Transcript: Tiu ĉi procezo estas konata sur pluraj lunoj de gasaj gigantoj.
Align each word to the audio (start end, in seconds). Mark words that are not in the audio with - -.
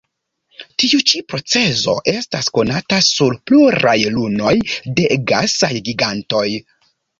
Tiu 0.83 0.99
ĉi 1.11 1.19
procezo 1.33 1.93
estas 2.13 2.47
konata 2.61 2.99
sur 3.09 3.37
pluraj 3.51 3.95
lunoj 4.17 4.57
de 5.01 5.07
gasaj 5.35 5.73
gigantoj. 5.93 6.45